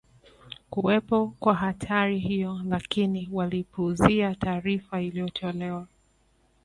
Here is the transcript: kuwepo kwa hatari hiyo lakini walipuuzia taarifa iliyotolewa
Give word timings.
kuwepo 0.69 1.27
kwa 1.39 1.55
hatari 1.55 2.19
hiyo 2.19 2.59
lakini 2.69 3.29
walipuuzia 3.33 4.35
taarifa 4.35 5.01
iliyotolewa 5.01 5.87